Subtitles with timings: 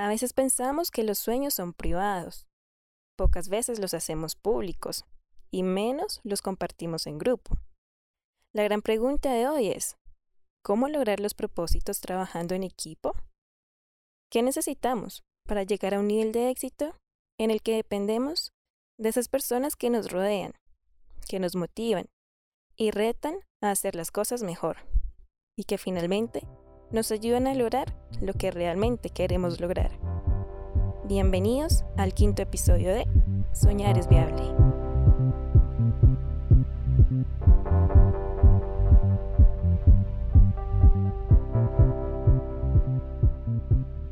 [0.00, 2.46] A veces pensamos que los sueños son privados.
[3.18, 5.04] Pocas veces los hacemos públicos
[5.50, 7.58] y menos los compartimos en grupo.
[8.54, 9.98] La gran pregunta de hoy es,
[10.62, 13.12] ¿cómo lograr los propósitos trabajando en equipo?
[14.30, 16.96] ¿Qué necesitamos para llegar a un nivel de éxito
[17.38, 18.54] en el que dependemos
[18.98, 20.54] de esas personas que nos rodean,
[21.28, 22.06] que nos motivan
[22.74, 24.78] y retan a hacer las cosas mejor
[25.58, 26.48] y que finalmente
[26.92, 29.92] nos ayudan a lograr lo que realmente queremos lograr.
[31.04, 33.06] Bienvenidos al quinto episodio de
[33.52, 34.42] Soñar es viable.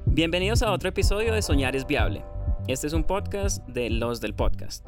[0.07, 2.25] Bienvenidos a otro episodio de Soñar es viable.
[2.67, 4.87] Este es un podcast de los del podcast.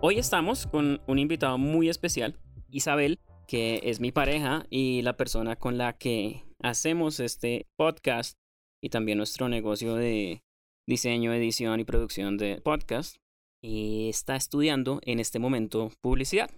[0.00, 2.38] Hoy estamos con un invitado muy especial,
[2.70, 8.38] Isabel, que es mi pareja y la persona con la que hacemos este podcast
[8.82, 10.42] y también nuestro negocio de
[10.88, 13.16] diseño, edición y producción de podcast.
[13.64, 16.50] Y está estudiando en este momento publicidad.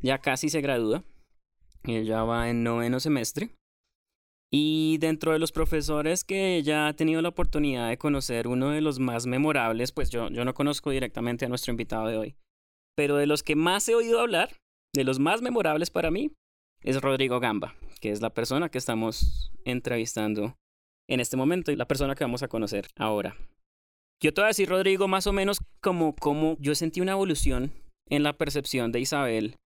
[0.00, 1.02] Ya casi se gradúa.
[1.84, 3.50] Ella va en noveno semestre.
[4.52, 8.80] Y dentro de los profesores que ella ha tenido la oportunidad de conocer, uno de
[8.80, 12.36] los más memorables, pues yo, yo no conozco directamente a nuestro invitado de hoy,
[12.96, 14.56] pero de los que más he oído hablar,
[14.94, 16.30] de los más memorables para mí,
[16.84, 20.58] es Rodrigo Gamba, que es la persona que estamos entrevistando
[21.08, 23.34] en este momento y la persona que vamos a conocer ahora.
[24.22, 27.72] Yo te voy a decir, Rodrigo, más o menos como, como yo sentí una evolución
[28.10, 29.56] en la percepción de Isabel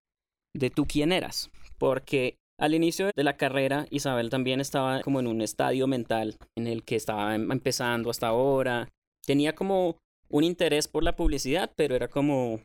[0.54, 5.26] de tú quién eras, porque al inicio de la carrera, Isabel también estaba como en
[5.26, 8.88] un estadio mental en el que estaba em, empezando hasta ahora.
[9.26, 9.96] Tenía como
[10.28, 12.60] un interés por la publicidad, pero era como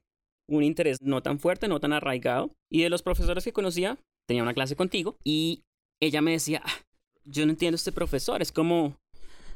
[0.48, 2.52] un interés no tan fuerte, no tan arraigado.
[2.72, 5.64] Y de los profesores que conocía, tenía una clase contigo y
[6.02, 6.82] ella me decía, ah,
[7.26, 8.98] yo no entiendo este profesor, es como,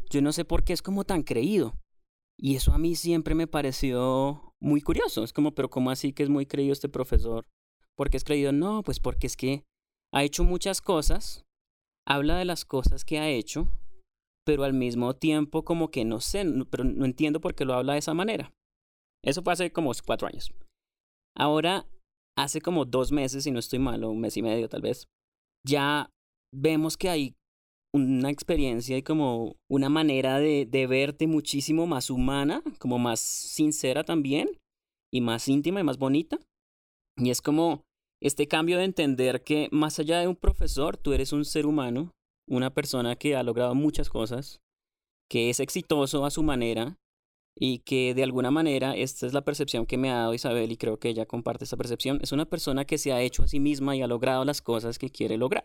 [0.10, 1.74] yo no sé por qué es como tan creído.
[2.40, 5.24] Y eso a mí siempre me pareció muy curioso.
[5.24, 7.48] Es como, pero ¿cómo así que es muy creído este profesor?
[7.96, 8.52] ¿Por qué es creído?
[8.52, 9.64] No, pues porque es que
[10.14, 11.46] ha hecho muchas cosas,
[12.06, 13.68] habla de las cosas que ha hecho,
[14.46, 17.94] pero al mismo tiempo como que no sé, pero no entiendo por qué lo habla
[17.94, 18.54] de esa manera.
[19.24, 20.54] Eso fue hace como cuatro años.
[21.36, 21.86] Ahora,
[22.38, 25.08] hace como dos meses, si no estoy mal, o un mes y medio tal vez,
[25.66, 26.10] ya
[26.54, 27.36] vemos que hay
[27.94, 34.04] una experiencia y como una manera de, de verte muchísimo más humana, como más sincera
[34.04, 34.50] también,
[35.12, 36.40] y más íntima y más bonita.
[37.18, 37.84] Y es como
[38.22, 42.12] este cambio de entender que más allá de un profesor, tú eres un ser humano,
[42.48, 44.62] una persona que ha logrado muchas cosas,
[45.30, 46.98] que es exitoso a su manera
[47.60, 50.78] y que de alguna manera, esta es la percepción que me ha dado Isabel y
[50.78, 53.60] creo que ella comparte esa percepción, es una persona que se ha hecho a sí
[53.60, 55.64] misma y ha logrado las cosas que quiere lograr.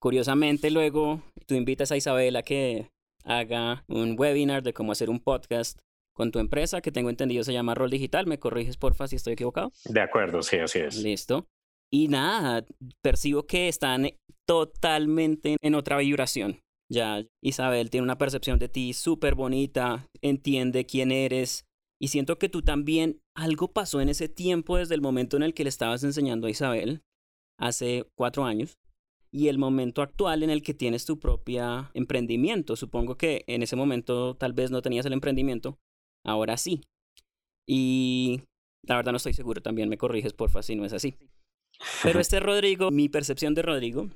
[0.00, 2.90] Curiosamente, luego tú invitas a Isabel a que
[3.24, 5.78] haga un webinar de cómo hacer un podcast
[6.12, 8.26] con tu empresa, que tengo entendido se llama Rol Digital.
[8.26, 9.72] ¿Me corriges, porfa, si estoy equivocado?
[9.84, 10.96] De acuerdo, sí, así es.
[10.96, 11.46] Listo.
[11.90, 12.66] Y nada,
[13.02, 14.10] percibo que están
[14.44, 16.60] totalmente en otra vibración.
[16.90, 21.68] Ya Isabel tiene una percepción de ti súper bonita, entiende quién eres
[22.00, 25.54] y siento que tú también algo pasó en ese tiempo desde el momento en el
[25.54, 27.02] que le estabas enseñando a Isabel,
[27.58, 28.78] hace cuatro años,
[29.32, 32.76] y el momento actual en el que tienes tu propio emprendimiento.
[32.76, 35.78] Supongo que en ese momento tal vez no tenías el emprendimiento,
[36.24, 36.82] ahora sí.
[37.66, 38.42] Y
[38.86, 41.16] la verdad no estoy seguro, también me corriges porfa si no es así.
[42.02, 44.08] Pero este Rodrigo, mi percepción de Rodrigo,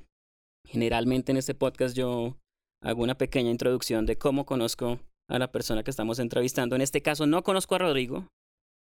[0.65, 2.37] generalmente en este podcast yo
[2.83, 4.99] hago una pequeña introducción de cómo conozco
[5.29, 6.75] a la persona que estamos entrevistando.
[6.75, 8.27] En este caso no conozco a Rodrigo,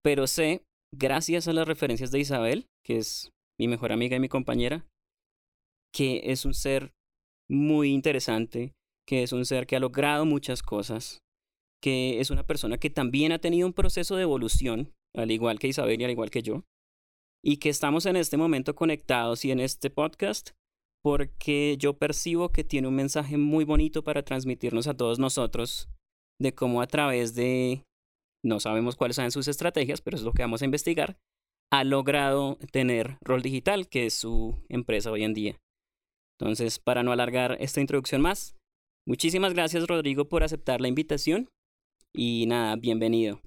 [0.03, 0.63] pero sé,
[0.93, 4.85] gracias a las referencias de Isabel, que es mi mejor amiga y mi compañera,
[5.93, 6.93] que es un ser
[7.49, 8.73] muy interesante,
[9.07, 11.19] que es un ser que ha logrado muchas cosas,
[11.81, 15.67] que es una persona que también ha tenido un proceso de evolución, al igual que
[15.67, 16.65] Isabel y al igual que yo,
[17.43, 20.51] y que estamos en este momento conectados y en este podcast
[21.07, 25.87] porque yo percibo que tiene un mensaje muy bonito para transmitirnos a todos nosotros
[26.37, 27.85] de cómo a través de,
[28.43, 31.15] no sabemos cuáles son sus estrategias, pero es lo que vamos a investigar,
[31.71, 35.55] ha logrado tener Rol Digital, que es su empresa hoy en día.
[36.37, 38.57] Entonces, para no alargar esta introducción más,
[39.07, 41.47] muchísimas gracias Rodrigo por aceptar la invitación
[42.13, 43.39] y nada, bienvenido.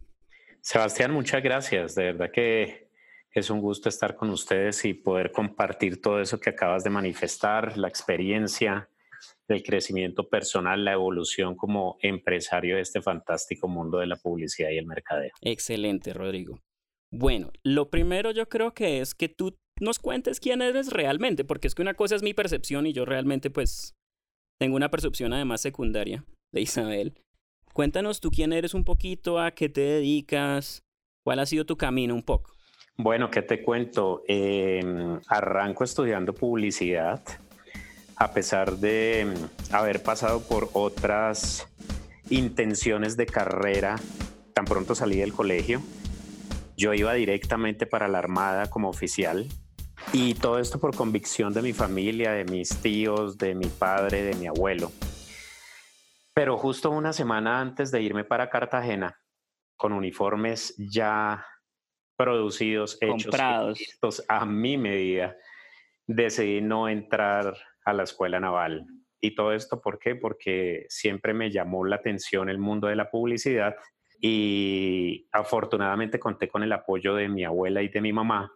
[0.63, 1.95] Sebastián, muchas gracias.
[1.95, 2.90] De verdad que
[3.33, 7.77] es un gusto estar con ustedes y poder compartir todo eso que acabas de manifestar,
[7.79, 8.89] la experiencia,
[9.49, 14.79] el crecimiento personal, la evolución como empresario de este fantástico mundo de la publicidad y
[14.79, 15.33] el mercadeo.
[15.43, 16.59] Excelente, Rodrigo.
[17.13, 21.67] Bueno, lo primero yo creo que es que tú nos cuentes quién eres realmente, porque
[21.67, 23.97] es que una cosa es mi percepción y yo realmente pues
[24.59, 27.15] tengo una percepción además secundaria de Isabel.
[27.73, 30.85] Cuéntanos tú quién eres un poquito, a qué te dedicas,
[31.25, 32.53] cuál ha sido tu camino un poco.
[32.97, 34.23] Bueno, ¿qué te cuento?
[34.29, 37.23] Em, arranco estudiando publicidad,
[38.17, 39.35] a pesar de em,
[39.73, 41.67] haber pasado por otras
[42.29, 43.97] intenciones de carrera
[44.61, 45.81] tan pronto salí del colegio.
[46.77, 49.49] Yo iba directamente para la Armada como oficial
[50.13, 54.35] y todo esto por convicción de mi familia, de mis tíos, de mi padre, de
[54.35, 54.93] mi abuelo.
[56.35, 59.19] Pero justo una semana antes de irme para Cartagena,
[59.77, 61.47] con uniformes ya
[62.25, 65.37] producidos, hechos, comprados a mi medida,
[66.07, 68.87] decidí no entrar a la escuela naval.
[69.23, 70.17] Y todo esto, ¿por qué?
[70.17, 73.77] Porque siempre me llamó la atención el mundo de la publicidad
[74.21, 78.53] y afortunadamente conté con el apoyo de mi abuela y de mi mamá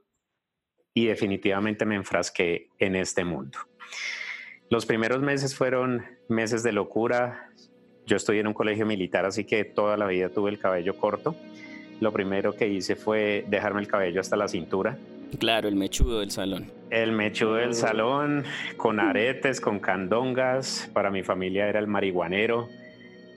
[0.93, 3.59] y definitivamente me enfrasqué en este mundo.
[4.69, 7.51] Los primeros meses fueron meses de locura.
[8.05, 11.35] Yo estoy en un colegio militar, así que toda la vida tuve el cabello corto.
[12.05, 14.99] Lo primero que hice fue dejarme el cabello hasta la cintura.
[15.39, 16.71] Claro, el mechudo del salón.
[16.91, 18.45] El mechudo del salón,
[18.77, 20.91] con aretes, con candongas.
[20.93, 22.69] Para mi familia era el marihuanero.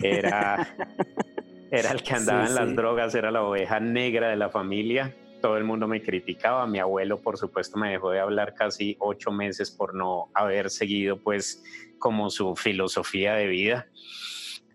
[0.03, 0.75] Era,
[1.71, 5.55] era el que andaba en las drogas, era la oveja negra de la familia todo
[5.55, 6.65] el mundo me criticaba.
[6.65, 11.19] Mi abuelo, por supuesto, me dejó de hablar casi ocho meses por no haber seguido,
[11.19, 11.63] pues,
[11.99, 13.87] como su filosofía de vida.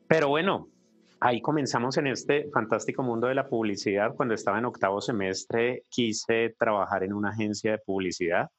[0.06, 0.68] Pero bueno,
[1.22, 4.14] ahí comenzamos en este fantástico mundo de la publicidad.
[4.14, 8.50] Cuando estaba en octavo semestre, quise trabajar en una agencia de publicidad.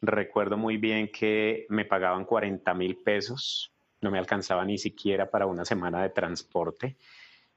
[0.00, 3.72] Recuerdo muy bien que me pagaban 40 mil pesos.
[4.00, 6.96] No me alcanzaba ni siquiera para una semana de transporte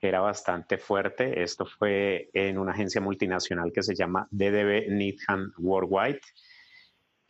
[0.08, 1.42] era bastante fuerte.
[1.42, 6.20] Esto fue en una agencia multinacional que se llama DDB Needham Worldwide.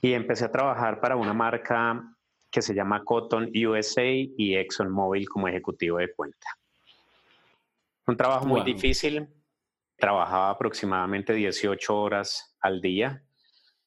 [0.01, 2.03] Y empecé a trabajar para una marca
[2.51, 6.47] que se llama Cotton USA y ExxonMobil como ejecutivo de cuenta.
[8.05, 9.27] Un trabajo muy difícil.
[9.97, 13.23] Trabajaba aproximadamente 18 horas al día.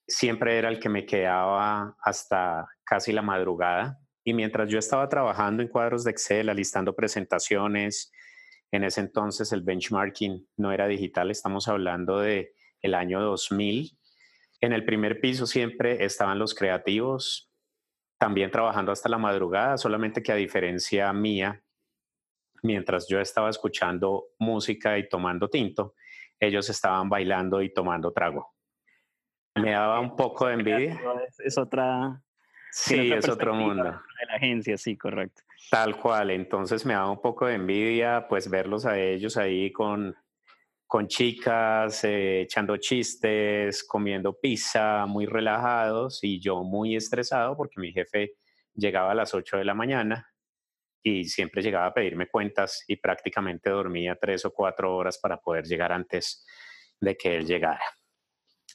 [0.07, 3.99] Siempre era el que me quedaba hasta casi la madrugada.
[4.25, 8.11] Y mientras yo estaba trabajando en cuadros de Excel, alistando presentaciones,
[8.73, 13.97] en ese entonces el benchmarking no era digital, estamos hablando de el año 2000.
[14.61, 17.53] En el primer piso siempre estaban los creativos,
[18.19, 21.63] también trabajando hasta la madrugada, solamente que a diferencia mía,
[22.67, 25.95] mientras yo estaba escuchando música y tomando tinto,
[26.39, 28.55] ellos estaban bailando y tomando trago.
[29.55, 31.01] Me daba un poco de envidia.
[31.39, 32.21] Es, otra...
[32.71, 33.85] Sí, es otro mundo.
[33.85, 35.43] De la agencia, sí, correcto.
[35.71, 40.15] Tal cual, entonces me da un poco de envidia pues verlos a ellos ahí con,
[40.87, 47.93] con chicas, eh, echando chistes, comiendo pizza, muy relajados y yo muy estresado porque mi
[47.93, 48.35] jefe
[48.75, 50.29] llegaba a las 8 de la mañana
[51.03, 55.65] y siempre llegaba a pedirme cuentas y prácticamente dormía tres o cuatro horas para poder
[55.65, 56.45] llegar antes
[57.01, 57.83] de que él llegara.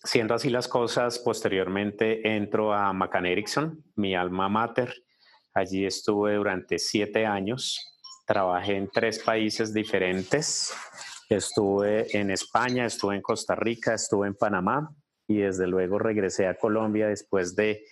[0.03, 4.93] Siendo así las cosas, posteriormente entro a McCann Erickson, mi alma mater,
[5.53, 7.99] Allí estuve durante siete años.
[8.25, 10.73] Trabajé en tres países diferentes.
[11.29, 14.89] Estuve en España, estuve en Costa Rica, estuve en Panamá
[15.27, 17.83] y desde luego regresé a Colombia después de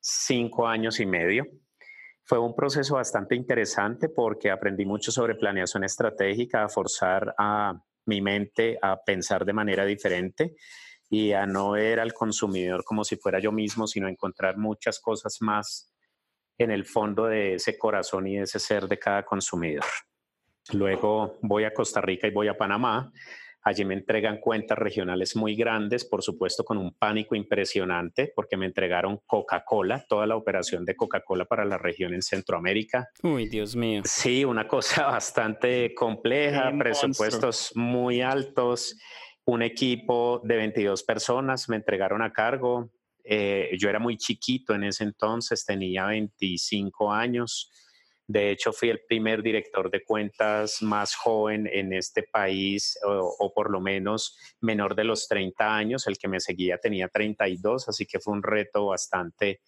[0.00, 1.46] cinco años y medio.
[2.28, 8.20] Fue un proceso bastante interesante porque aprendí mucho sobre planeación estratégica, a forzar a mi
[8.20, 10.54] mente a pensar de manera diferente
[11.08, 15.38] y a no ver al consumidor como si fuera yo mismo, sino encontrar muchas cosas
[15.40, 15.90] más
[16.58, 19.86] en el fondo de ese corazón y ese ser de cada consumidor.
[20.74, 23.10] Luego voy a Costa Rica y voy a Panamá.
[23.62, 28.66] Allí me entregan cuentas regionales muy grandes, por supuesto con un pánico impresionante, porque me
[28.66, 33.08] entregaron Coca-Cola, toda la operación de Coca-Cola para la región en Centroamérica.
[33.22, 34.02] Uy, Dios mío.
[34.04, 38.96] Sí, una cosa bastante compleja, presupuestos muy altos,
[39.44, 42.90] un equipo de 22 personas me entregaron a cargo,
[43.30, 47.70] eh, yo era muy chiquito en ese entonces, tenía 25 años.
[48.28, 53.70] De hecho, fui el primer director de cuentas más joven en este país, o, por
[53.70, 56.06] lo menos menor de los 30 años.
[56.06, 59.62] El que me seguía tenía 32, así que fue un reto bastante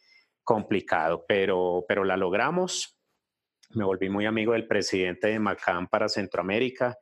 [0.44, 2.98] complicado, pero, pero la logramos.
[3.70, 6.98] Me volví muy amigo del presidente de Macam para Centroamérica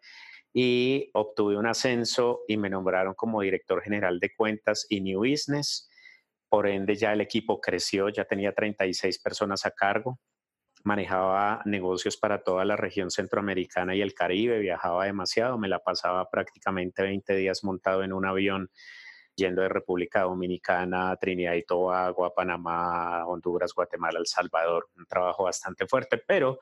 [0.53, 5.89] y obtuve un ascenso y me nombraron como director general de cuentas y New Business
[6.49, 10.19] por ende, ya el equipo creció, ya tenía 36 personas a cargo,
[10.85, 16.31] manejaba negocios para toda la región centroamericana y el Caribe, viajaba demasiado, me la pasaba
[16.31, 18.71] prácticamente 20 días montado en un avión
[19.35, 25.45] yendo de República Dominicana, Trinidad y Tobago, a Panamá, Honduras, Guatemala, El Salvador, un trabajo
[25.45, 26.59] bastante fuerte, pero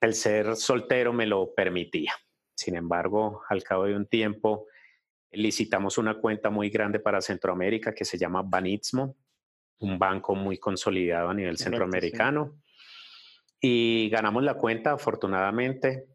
[0.00, 2.12] el ser soltero me lo permitía.
[2.54, 4.66] Sin embargo, al cabo de un tiempo,
[5.30, 9.16] licitamos una cuenta muy grande para Centroamérica que se llama Banitsmo,
[9.78, 12.58] un banco muy consolidado a nivel centroamericano.
[13.68, 16.06] Y ganamos la cuenta, afortunadamente.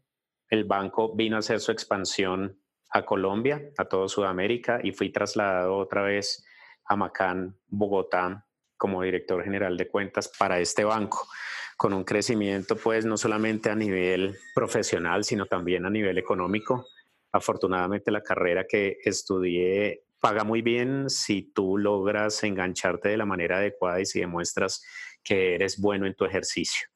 [0.48, 5.76] El banco vino a hacer su expansión a Colombia, a toda Sudamérica, y fui trasladado
[5.76, 6.42] otra vez
[6.86, 8.46] a Macán, Bogotá,
[8.78, 11.28] como director general de cuentas para este banco,
[11.76, 16.86] con un crecimiento pues no solamente a nivel profesional, sino también a nivel económico.
[17.32, 23.58] Afortunadamente la carrera que estudié paga muy bien si tú logras engancharte de la manera
[23.58, 24.82] adecuada y si demuestras
[25.22, 26.91] que eres bueno en tu ejercicio.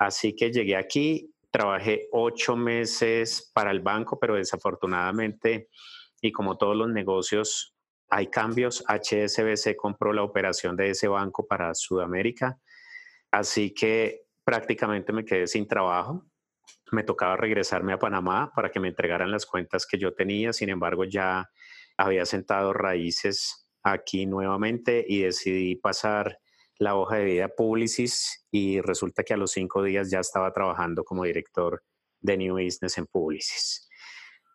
[0.00, 5.68] Así que llegué aquí, trabajé ocho meses para el banco, pero desafortunadamente,
[6.22, 7.76] y como todos los negocios,
[8.08, 8.82] hay cambios.
[8.88, 12.58] HSBC compró la operación de ese banco para Sudamérica,
[13.30, 16.24] así que prácticamente me quedé sin trabajo.
[16.92, 20.54] Me tocaba regresarme a Panamá para que me entregaran las cuentas que yo tenía.
[20.54, 21.50] Sin embargo, ya
[21.98, 26.38] había sentado raíces aquí nuevamente y decidí pasar
[26.80, 31.04] la hoja de vida Publicis y resulta que a los cinco días ya estaba trabajando
[31.04, 31.82] como director
[32.22, 33.86] de New Business en Publicis.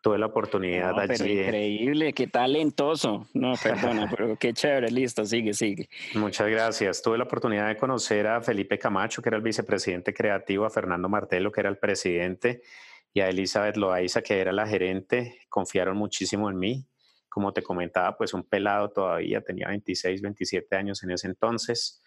[0.02, 1.40] Tuve la oportunidad no, allí.
[1.40, 3.28] Increíble, qué talentoso.
[3.32, 5.88] No, perdona, pero qué chévere, listo, sigue, sigue.
[6.14, 7.00] Muchas gracias.
[7.00, 11.08] Tuve la oportunidad de conocer a Felipe Camacho, que era el vicepresidente creativo, a Fernando
[11.08, 12.60] Martelo, que era el presidente,
[13.12, 15.42] y a Elizabeth Loaiza, que era la gerente.
[15.48, 16.88] Confiaron muchísimo en mí.
[17.28, 22.02] Como te comentaba, pues un pelado todavía, tenía 26, 27 años en ese entonces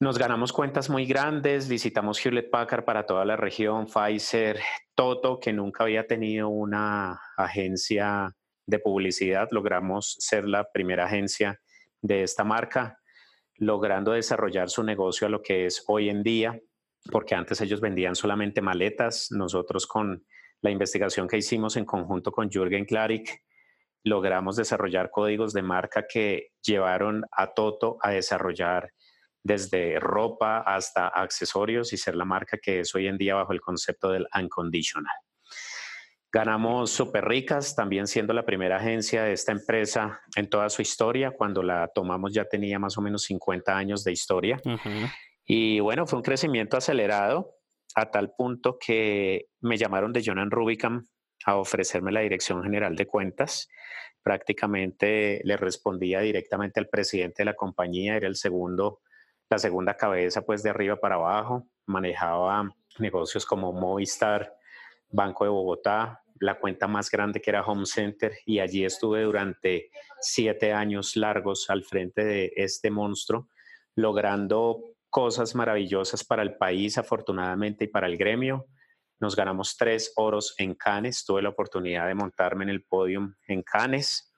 [0.00, 4.60] nos ganamos cuentas muy grandes, visitamos Hewlett Packard para toda la región, Pfizer,
[4.94, 8.34] Toto, que nunca había tenido una agencia
[8.66, 11.60] de publicidad, logramos ser la primera agencia
[12.02, 12.98] de esta marca,
[13.56, 16.58] logrando desarrollar su negocio a lo que es hoy en día,
[17.10, 20.24] porque antes ellos vendían solamente maletas, nosotros con
[20.60, 23.42] la investigación que hicimos en conjunto con Jürgen Klarik,
[24.02, 28.90] logramos desarrollar códigos de marca que llevaron a Toto a desarrollar
[29.44, 33.60] desde ropa hasta accesorios y ser la marca que es hoy en día bajo el
[33.60, 35.14] concepto del unconditional.
[36.32, 41.30] Ganamos súper ricas, también siendo la primera agencia de esta empresa en toda su historia.
[41.30, 44.60] Cuando la tomamos ya tenía más o menos 50 años de historia.
[45.44, 47.54] Y bueno, fue un crecimiento acelerado
[47.94, 51.06] a tal punto que me llamaron de Jonan Rubicam
[51.44, 53.68] a ofrecerme la dirección general de cuentas.
[54.22, 59.02] Prácticamente le respondía directamente al presidente de la compañía, era el segundo
[59.50, 64.54] la segunda cabeza, pues de arriba para abajo, manejaba negocios como Movistar,
[65.08, 69.90] Banco de Bogotá, la cuenta más grande que era Home Center y allí estuve durante
[70.20, 73.48] siete años largos al frente de este monstruo,
[73.94, 78.66] logrando cosas maravillosas para el país, afortunadamente, y para el gremio.
[79.20, 81.24] Nos ganamos tres oros en Cannes.
[81.24, 84.33] Tuve la oportunidad de montarme en el podium en Cannes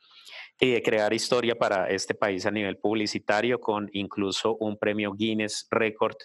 [0.58, 5.66] y de crear historia para este país a nivel publicitario con incluso un premio Guinness
[5.70, 6.16] Record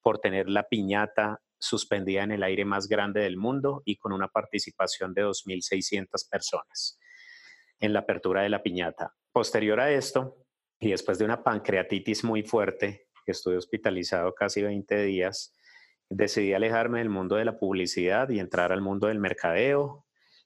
[0.00, 4.28] por tener la piñata suspendida en el aire más grande del mundo y con una
[4.28, 6.98] participación de 2.600 personas
[7.80, 9.14] en la apertura de la piñata.
[9.32, 10.36] Posterior a esto,
[10.78, 15.54] y después de una pancreatitis muy fuerte, estuve hospitalizado casi 20 días,
[16.10, 20.03] decidí alejarme del mundo de la publicidad y entrar al mundo del mercadeo,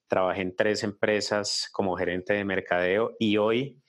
[0.09, 3.83] Trabajé en tres empresas como gerente de mercadeo y hoy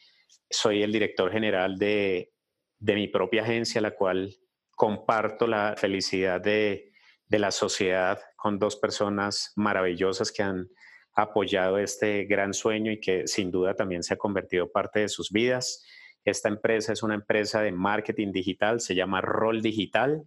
[0.50, 2.34] soy el director general de,
[2.80, 4.36] mi propia agencia, la cual
[4.76, 6.92] comparto la felicidad de,
[7.28, 10.70] de la sociedad con dos personas maravillosas que han
[11.14, 15.32] apoyado este gran sueño y que sin duda también se ha convertido parte de sus
[15.32, 15.86] vidas.
[16.26, 20.26] Esta empresa es una empresa de marketing digital, se llama Roll Digital,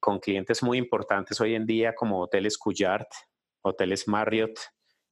[0.00, 3.08] con clientes muy importantes hoy en día como Hoteles Cuyart,
[3.62, 4.58] Hoteles Marriott,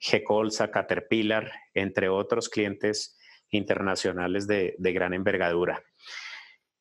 [0.03, 3.17] Gecolsa, Caterpillar, entre otros clientes
[3.51, 5.81] internacionales de, gran envergadura.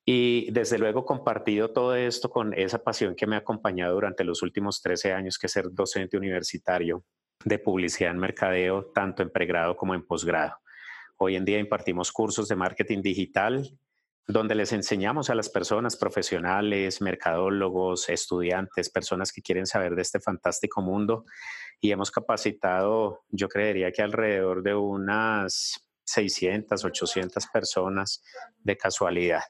[0.04, 4.42] Y desde luego compartido todo esto con esa pasión que me ha acompañado durante los
[4.42, 7.04] últimos 13 años, que es ser docente universitario
[7.46, 10.58] de publicidad en mercadeo, tanto en pregrado como en posgrado.
[11.18, 13.78] Hoy en día impartimos cursos de marketing digital,
[14.28, 20.20] donde les enseñamos a las personas profesionales, mercadólogos, estudiantes, personas que quieren saber de este
[20.20, 21.26] fantástico mundo
[21.82, 28.24] y hemos capacitado, yo creería que alrededor de unas 600, 800 personas
[28.60, 29.42] de casualidad.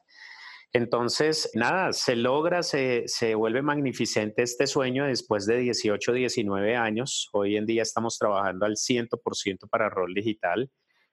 [0.72, 7.28] Entonces, nada, se logra, se, se, vuelve magnificente este sueño después de 18, 19 años.
[7.34, 10.70] Hoy en día estamos trabajando al 100% para Rol Digital.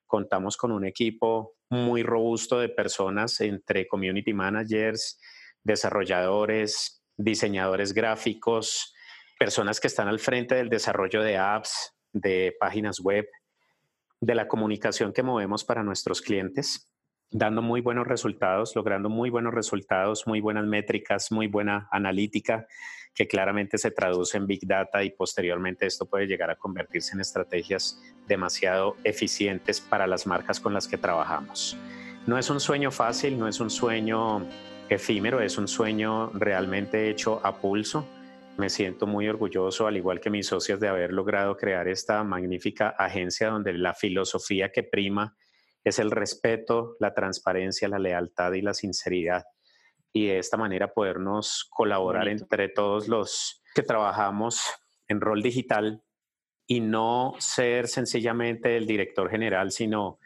[0.08, 5.20] Contamos con un equipo muy robusto de personas entre community managers,
[5.62, 8.94] desarrolladores, diseñadores gráficos,
[9.40, 13.26] personas que están al frente del desarrollo de apps, de páginas web,
[14.20, 16.92] de la comunicación que movemos para nuestros clientes,
[17.32, 22.68] dando muy buenos resultados, logrando muy buenos resultados, muy buenas métricas, muy buena analítica,
[23.16, 27.22] que claramente se traduce en Big Data y posteriormente esto puede llegar a convertirse en
[27.22, 31.78] estrategias demasiado eficientes para las marcas con las que trabajamos.
[32.28, 34.46] No es un sueño fácil, no es un sueño
[34.90, 38.06] efímero, es un sueño realmente hecho a pulso.
[38.60, 42.90] Me siento muy orgulloso, al igual que mis socios, de haber logrado crear esta magnífica
[42.90, 45.38] agencia donde la filosofía que prima
[45.84, 49.46] es el respeto, la transparencia, la lealtad y la sinceridad.
[50.12, 54.62] Y de esta manera podernos colaborar entre todos los que trabajamos
[55.08, 56.04] en rol digital
[56.68, 60.20] y no ser sencillamente el director general, sino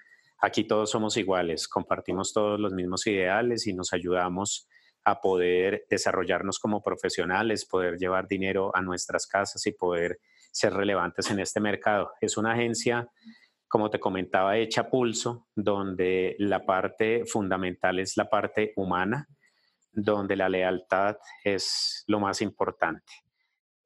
[0.44, 4.68] Aquí todos somos iguales, compartimos todos los mismos ideales y nos ayudamos
[5.06, 10.20] a poder desarrollarnos como profesionales, poder llevar dinero a nuestras casas y poder
[10.52, 12.12] ser relevantes en este mercado.
[12.22, 13.10] Es una agencia,
[13.68, 19.28] como te comentaba, hecha pulso, donde la parte fundamental es la parte humana,
[19.92, 23.14] donde la lealtad es lo más importante.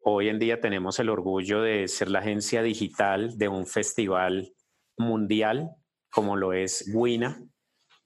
[0.04, 4.54] Hoy en día tenemos el orgullo de ser la agencia digital de un festival
[4.98, 5.70] mundial
[6.10, 7.40] como lo es Wina,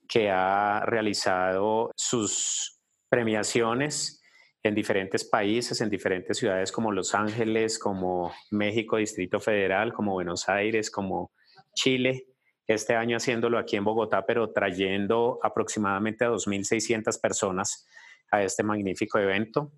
[0.08, 2.80] que ha realizado sus
[3.12, 4.24] premiaciones
[4.63, 10.48] en diferentes países, en diferentes ciudades como Los Ángeles, como México, Distrito Federal, como Buenos
[10.48, 11.32] Aires, como
[11.75, 12.27] Chile.
[12.65, 17.86] Este año haciéndolo aquí en Bogotá, pero trayendo aproximadamente a 2.600 personas
[18.32, 19.74] a este magnífico evento.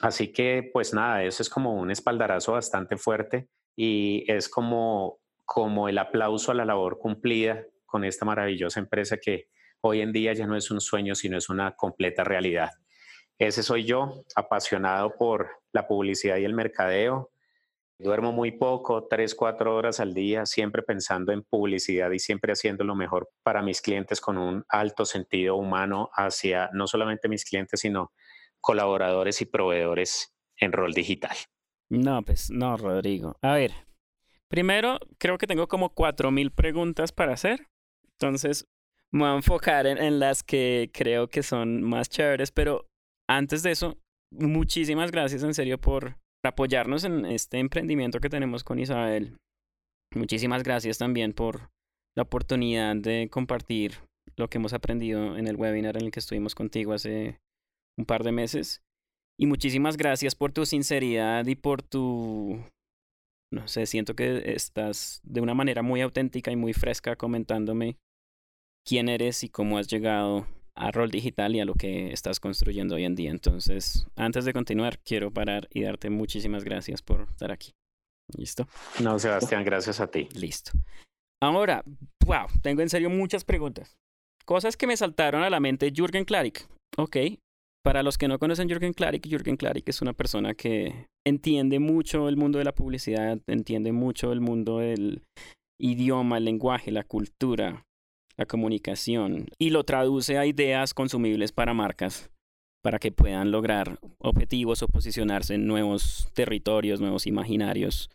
[0.00, 5.88] Así que, pues nada, eso es como un espaldarazo bastante fuerte y es como como
[5.88, 9.48] el aplauso a la labor cumplida con esta maravillosa empresa que
[9.82, 12.70] hoy en día ya no es un sueño, sino es una completa realidad.
[13.38, 17.30] Ese soy yo, apasionado por la publicidad y el mercadeo.
[17.98, 22.84] Duermo muy poco, tres, cuatro horas al día, siempre pensando en publicidad y siempre haciendo
[22.84, 27.80] lo mejor para mis clientes con un alto sentido humano hacia no solamente mis clientes,
[27.80, 28.12] sino
[28.60, 31.36] colaboradores y proveedores en rol digital.
[31.88, 33.36] No, pues no, Rodrigo.
[33.42, 33.72] A ver,
[34.52, 37.68] Primero, creo que tengo como 4.000 preguntas para hacer.
[38.20, 38.66] Entonces,
[39.12, 42.50] me voy a enfocar en, las que creo que son más chéveres.
[42.50, 42.86] Pero
[43.28, 43.98] antes de eso,
[44.32, 49.36] muchísimas gracias en serio por apoyarnos en este emprendimiento que tenemos con Isabel.
[50.14, 51.70] Muchísimas gracias también por
[52.16, 53.94] la oportunidad de compartir
[54.36, 57.38] lo que hemos aprendido en el webinar en el que estuvimos contigo hace
[57.98, 58.82] un par de meses.
[59.38, 62.62] Y muchísimas gracias por tu sinceridad y por tu
[63.52, 67.98] no sé, siento que estás de una manera muy auténtica y muy fresca comentándome
[68.86, 72.94] quién eres y cómo has llegado a Rol Digital y a lo que estás construyendo
[72.94, 73.30] hoy en día.
[73.30, 77.72] Entonces, antes de continuar, quiero parar y darte muchísimas gracias por estar aquí.
[78.36, 78.66] ¿Listo?
[79.00, 80.28] No, Sebastián, gracias a ti.
[80.34, 80.72] Listo.
[81.42, 81.84] Ahora,
[82.24, 83.96] wow, tengo en serio muchas preguntas.
[84.44, 86.66] Cosas que me saltaron a la mente Jürgen Klarik.
[86.96, 87.16] Ok,
[87.84, 92.28] para los que no conocen Jürgen Klarik, Jürgen Klarik es una persona que entiende mucho
[92.28, 95.22] el mundo de la publicidad, entiende mucho el mundo del
[95.80, 97.84] idioma, el lenguaje, la cultura,
[98.36, 102.30] la comunicación y lo traduce a ideas consumibles para marcas
[102.82, 108.10] para que puedan lograr objetivos o posicionarse en nuevos territorios, nuevos imaginarios.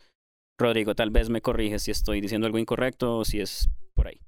[0.58, 4.20] Rodrigo, tal vez me corrige si estoy diciendo algo incorrecto o si es por ahí.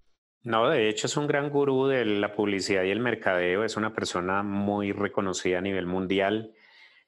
[0.43, 3.93] No, de hecho es un gran gurú de la publicidad y el mercadeo, es una
[3.93, 6.55] persona muy reconocida a nivel mundial.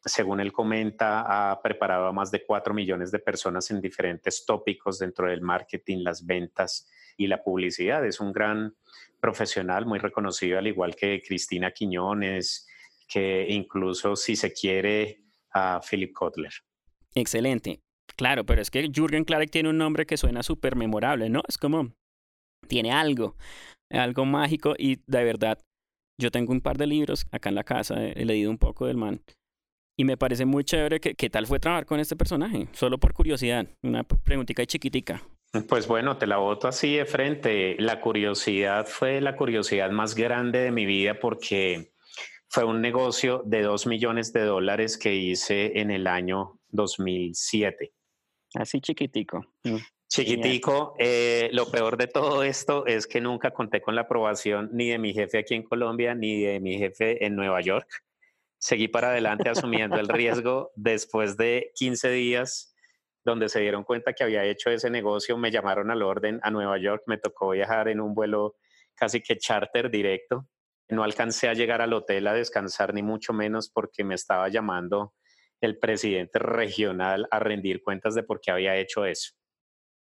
[0.04, 4.98] Según él comenta, ha preparado a más de 4 millones de personas en diferentes tópicos
[4.98, 8.04] dentro del marketing, las ventas y la publicidad.
[8.06, 8.74] Es un gran
[9.20, 12.66] profesional, muy reconocido, al igual que Cristina Quiñones,
[13.08, 15.22] que incluso si se quiere
[15.52, 16.52] a Philip Kotler.
[17.14, 17.80] Excelente.
[18.16, 21.42] Claro, pero es que Jürgen Clark tiene un nombre que suena súper memorable, ¿no?
[21.48, 21.92] Es como
[22.68, 23.36] tiene algo,
[23.90, 25.58] algo mágico y de verdad,
[26.20, 28.96] yo tengo un par de libros acá en la casa, he leído un poco del
[28.96, 29.22] man
[29.96, 33.66] y me parece muy chévere que, tal fue trabajar con este personaje, solo por curiosidad,
[33.82, 35.22] una preguntita chiquitica.
[35.68, 37.76] Pues bueno, te la voto así de frente.
[37.78, 41.92] La curiosidad fue la curiosidad más grande de mi vida porque
[42.48, 47.92] fue un negocio de dos millones de dólares que hice en el año 2007.
[48.54, 49.44] Así chiquitico.
[49.64, 49.76] Mm.
[50.08, 54.88] Chiquitico, eh, lo peor de todo esto es que nunca conté con la aprobación ni
[54.90, 57.88] de mi jefe aquí en Colombia ni de mi jefe en Nueva York.
[58.58, 60.70] Seguí para adelante asumiendo el riesgo.
[60.76, 62.71] Después de 15 días,
[63.24, 66.78] donde se dieron cuenta que había hecho ese negocio, me llamaron al orden a Nueva
[66.78, 67.04] York.
[67.06, 68.56] Me tocó viajar en un vuelo
[68.94, 70.48] casi que charter directo.
[70.88, 75.14] No alcancé a llegar al hotel a descansar, ni mucho menos porque me estaba llamando
[75.60, 79.32] el presidente regional a rendir cuentas de por qué había hecho eso.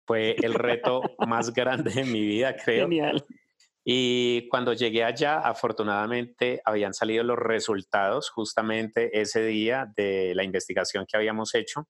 [0.05, 2.85] Fue el reto más grande de mi vida, creo.
[2.85, 3.25] Genial.
[3.87, 11.05] Y cuando llegué allá, afortunadamente habían salido los resultados justamente ese día de la investigación
[11.07, 11.87] que habíamos hecho.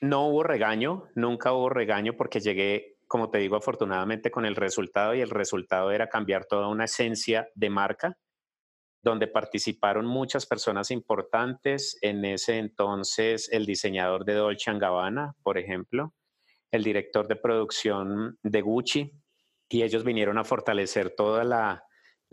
[0.00, 5.14] No hubo regaño, nunca hubo regaño porque llegué, como te digo, afortunadamente con el resultado
[5.14, 8.16] y el resultado era cambiar toda una esencia de marca
[9.02, 11.98] donde participaron muchas personas importantes.
[12.02, 16.14] En ese entonces, el diseñador de Dolce Gabbana, por ejemplo,
[16.70, 19.12] el director de producción de Gucci,
[19.68, 21.84] y ellos vinieron a fortalecer toda la,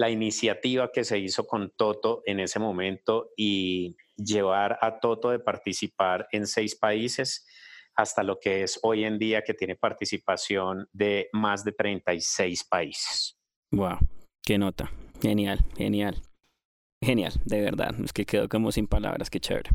[0.10, 6.28] iniciativa que se hizo con Toto en ese momento y llevar a Toto de participar
[6.32, 7.48] en seis países
[7.98, 13.38] hasta lo que es hoy en día que tiene participación de más de 36 países.
[13.72, 13.98] Wow,
[14.44, 14.92] qué nota.
[15.22, 16.22] Genial, genial.
[17.04, 17.96] Genial, de verdad.
[18.04, 19.72] Es que quedo como sin palabras, qué chévere.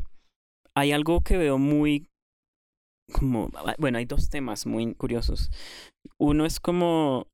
[0.75, 2.07] Hay algo que veo muy
[3.11, 5.51] como bueno, hay dos temas muy curiosos.
[6.17, 7.27] Uno es como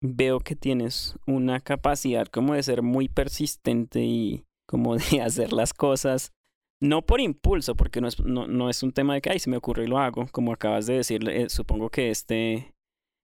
[0.00, 5.74] veo que tienes una capacidad como de ser muy persistente y como de hacer las
[5.74, 6.32] cosas,
[6.80, 9.50] no por impulso, porque no es, no, no es un tema de que, ay, se
[9.50, 12.74] me ocurre y lo hago, como acabas de decir, eh, supongo que este,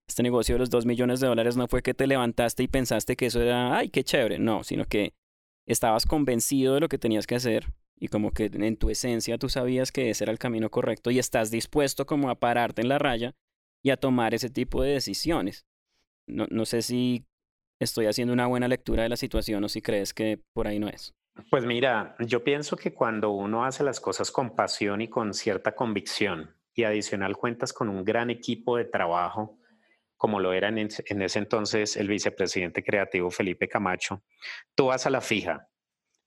[0.07, 3.15] este negocio de los dos millones de dólares no fue que te levantaste y pensaste
[3.15, 5.13] que eso era, ay, qué chévere, no, sino que
[5.67, 9.49] estabas convencido de lo que tenías que hacer y como que en tu esencia tú
[9.49, 12.99] sabías que ese era el camino correcto y estás dispuesto como a pararte en la
[12.99, 13.33] raya
[13.81, 15.65] y a tomar ese tipo de decisiones
[16.27, 17.25] no, no sé si
[17.79, 20.87] estoy haciendo una buena lectura de la situación o si crees que por ahí no
[20.87, 21.13] es.
[21.49, 25.73] Pues mira, yo pienso que cuando uno hace las cosas con pasión y con cierta
[25.73, 29.57] convicción y adicional cuentas con un gran equipo de trabajo,
[30.15, 34.23] como lo era en, ese entonces el vicepresidente creativo Felipe Camacho,
[34.75, 35.69] tú vas a la fija,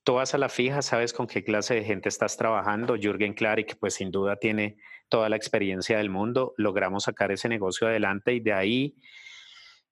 [0.03, 2.97] tú vas a la fija, sabes con qué clase de gente estás trabajando.
[2.97, 4.77] Jürgen Klarik, pues sin duda tiene
[5.09, 6.53] toda la experiencia del mundo.
[6.57, 8.97] Logramos sacar ese negocio adelante y de ahí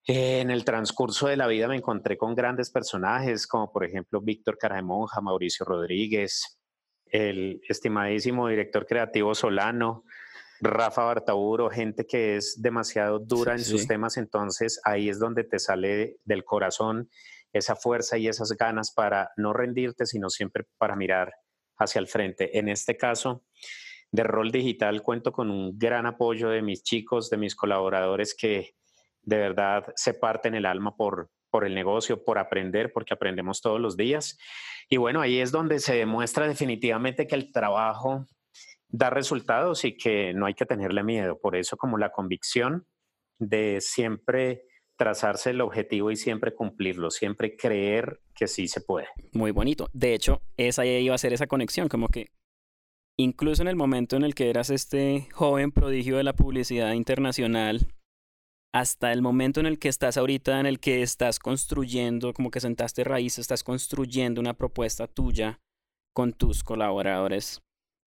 [0.06, 4.58] en el transcurso de la vida me encontré con grandes personajes, como por ejemplo Víctor
[4.58, 6.60] Caramonja, Mauricio Rodríguez,
[7.06, 10.04] el estimadísimo director creativo Solano,
[10.60, 15.58] Rafa Bartaburo, gente que es demasiado dura en sus temas, entonces ahí es donde te
[15.58, 17.08] sale del corazón
[17.52, 21.32] esa fuerza y esas ganas para no rendirte, sino siempre para mirar
[21.78, 22.58] hacia el frente.
[22.58, 23.44] En este caso,
[24.10, 28.74] de rol digital cuento con un gran apoyo de mis chicos, de mis colaboradores que
[29.24, 33.60] de verdad se parte en el alma por, por el negocio, por aprender, porque aprendemos
[33.60, 34.38] todos los días.
[34.88, 38.26] Y bueno, ahí es donde se demuestra definitivamente que el trabajo
[38.88, 41.38] da resultados y que no hay que tenerle miedo.
[41.40, 42.86] Por eso como la convicción
[43.38, 44.62] de siempre
[44.96, 49.08] trazarse el objetivo y siempre cumplirlo, siempre creer que sí se puede.
[49.32, 49.88] Muy bonito.
[49.92, 52.28] De hecho, esa iba a ser esa conexión, como que
[53.16, 57.88] incluso en el momento en el que eras este joven prodigio de la publicidad internacional,
[58.74, 62.58] hasta el momento en el que estás ahorita, en el que estás construyendo, como que
[62.58, 65.60] sentaste raíces, estás construyendo una propuesta tuya
[66.12, 67.62] con tus colaboradores,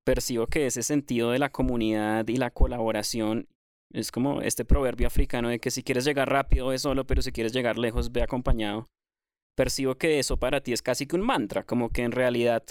[0.05, 3.47] percibo que ese sentido de la comunidad y la colaboración
[3.93, 7.31] es como este proverbio africano de que si quieres llegar rápido ve solo, pero si
[7.31, 8.89] quieres llegar lejos ve acompañado.
[9.55, 12.63] Percibo que eso para ti es casi que un mantra, como que en realidad,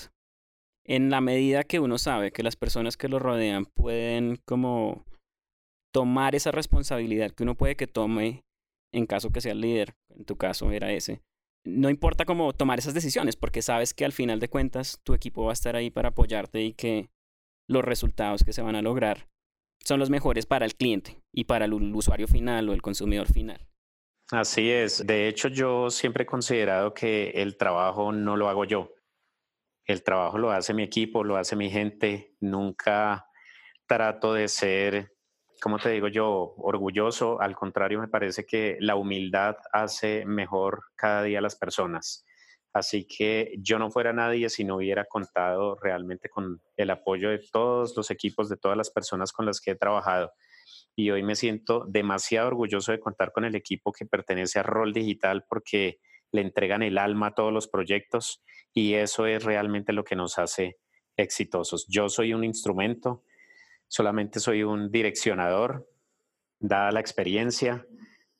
[0.85, 5.07] en la medida que uno sabe que las personas que lo rodean pueden como
[5.97, 8.45] tomar esa responsabilidad que uno puede que tome
[8.93, 11.23] en caso que sea el líder, en tu caso era ese.
[11.65, 15.45] No importa cómo tomar esas decisiones, porque sabes que al final de cuentas tu equipo
[15.45, 17.09] va a estar ahí para apoyarte y que
[17.67, 19.27] los resultados que se van a lograr
[19.87, 23.67] son los mejores para el cliente y para el usuario final o el consumidor final.
[24.31, 25.07] Así es.
[25.07, 28.93] De hecho, yo siempre he considerado que el trabajo no lo hago yo.
[29.87, 32.37] El trabajo lo hace mi equipo, lo hace mi gente.
[32.39, 33.31] Nunca
[33.87, 35.16] trato de ser
[35.61, 41.23] como te digo yo, orgulloso, al contrario, me parece que la humildad hace mejor cada
[41.23, 42.25] día a las personas.
[42.73, 47.41] Así que yo no fuera nadie si no hubiera contado realmente con el apoyo de
[47.51, 50.33] todos los equipos, de todas las personas con las que he trabajado.
[50.95, 54.93] Y hoy me siento demasiado orgulloso de contar con el equipo que pertenece a Rol
[54.93, 56.01] Digital porque
[56.33, 58.43] le entregan el alma a todos los proyectos
[58.75, 60.77] y eso es realmente lo que nos hace
[61.17, 61.87] exitosos.
[61.89, 63.23] Yo soy un instrumento,
[63.89, 65.89] solamente soy un direccionador,
[66.59, 67.87] dada la experiencia,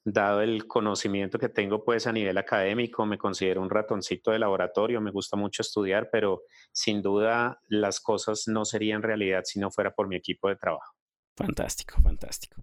[0.05, 5.01] dado el conocimiento que tengo pues a nivel académico, me considero un ratoncito de laboratorio,
[5.01, 9.93] me gusta mucho estudiar, pero sin duda las cosas no serían realidad si no fuera
[9.93, 10.95] por mi equipo de trabajo.
[11.37, 12.63] Fantástico, fantástico.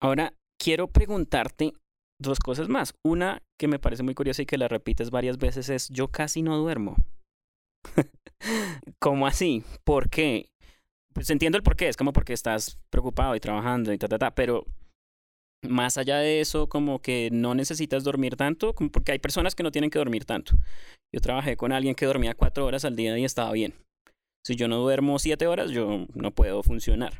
[0.00, 1.72] Ahora quiero preguntarte
[2.20, 2.94] dos cosas más.
[3.04, 6.42] Una que me parece muy curiosa y que la repites varias veces es yo casi
[6.42, 6.96] no duermo.
[9.00, 9.64] ¿Cómo así?
[9.84, 10.50] ¿Por qué?
[11.12, 14.18] Pues entiendo el por qué, es como porque estás preocupado y trabajando y ta, ta,
[14.18, 14.64] ta, pero
[15.62, 19.62] más allá de eso, como que no necesitas dormir tanto, como porque hay personas que
[19.62, 20.54] no tienen que dormir tanto.
[21.12, 23.74] Yo trabajé con alguien que dormía cuatro horas al día y estaba bien.
[24.44, 27.18] Si yo no duermo siete horas, yo no puedo funcionar.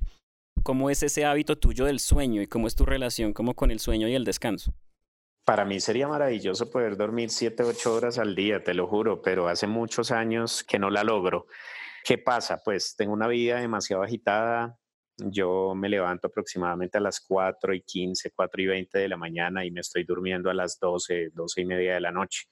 [0.62, 3.81] ¿Cómo es ese hábito tuyo del sueño y cómo es tu relación como con el
[3.81, 4.72] sueño y el descanso?
[5.44, 9.48] Para mí sería maravilloso poder dormir siete, ocho horas al día, te lo juro, pero
[9.48, 11.46] hace muchos años que no la logro.
[12.05, 12.61] ¿Qué pasa?
[12.65, 14.79] Pues tengo una vida demasiado agitada.
[15.17, 19.65] Yo me levanto aproximadamente a las 4 y 15, 4 y 20 de la mañana
[19.65, 22.47] y me estoy durmiendo a las 12, 12 y media de la noche.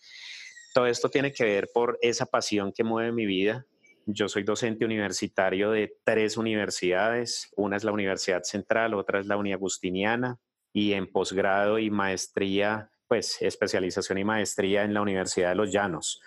[0.75, 3.67] Todo esto tiene que ver por esa pasión que mueve mi vida.
[4.05, 7.51] Yo soy docente universitario de tres universidades.
[7.57, 10.39] Una es la Universidad Central, otra es la Uni Agustiniana
[10.73, 16.21] y en posgrado y maestría, pues especialización y maestría en la Universidad de los Llanos.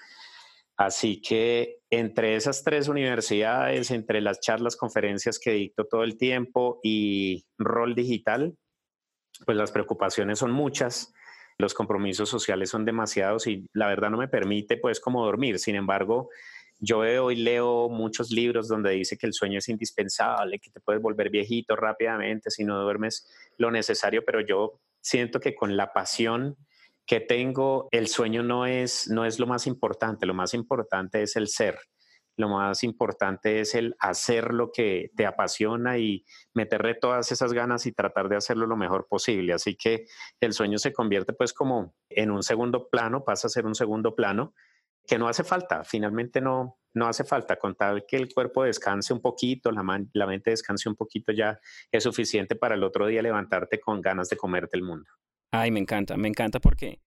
[0.79, 6.79] Así que entre esas tres universidades, entre las charlas, conferencias que dicto todo el tiempo
[6.81, 8.55] y rol digital,
[9.45, 11.11] pues las preocupaciones son muchas,
[11.57, 15.59] los compromisos sociales son demasiados y la verdad no me permite pues como dormir.
[15.59, 16.29] Sin embargo,
[16.79, 21.01] yo hoy leo muchos libros donde dice que el sueño es indispensable, que te puedes
[21.01, 26.55] volver viejito rápidamente si no duermes lo necesario, pero yo siento que con la pasión
[27.09, 31.35] que tengo, el sueño no es, no es lo más importante, lo más importante es
[31.37, 31.79] el ser,
[32.37, 37.87] lo más importante es el hacer lo que te apasiona y meterle todas esas ganas
[37.87, 39.53] y tratar de hacerlo lo mejor posible.
[39.53, 40.05] Así que
[40.39, 44.13] el sueño se convierte pues como en un segundo plano, pasa a ser un segundo
[44.13, 44.53] plano
[45.07, 49.13] que no hace falta, finalmente no, no hace falta, con tal que el cuerpo descanse
[49.13, 51.59] un poquito, la, la mente descanse un poquito ya
[51.91, 55.09] es suficiente para el otro día levantarte con ganas de comerte el mundo.
[55.51, 56.99] Ay, me encanta, me encanta porque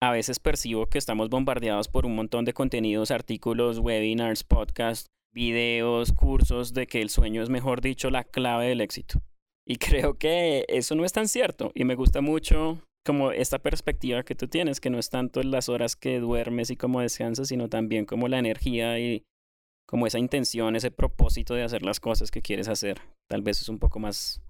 [0.00, 6.12] a veces percibo que estamos bombardeados por un montón de contenidos, artículos, webinars, podcasts, videos,
[6.12, 9.20] cursos de que el sueño es, mejor dicho, la clave del éxito.
[9.66, 11.72] Y creo que eso no es tan cierto.
[11.74, 15.68] Y me gusta mucho como esta perspectiva que tú tienes, que no es tanto las
[15.68, 19.24] horas que duermes y cómo descansas, sino también como la energía y
[19.86, 23.00] como esa intención, ese propósito de hacer las cosas que quieres hacer.
[23.28, 24.40] Tal vez es un poco más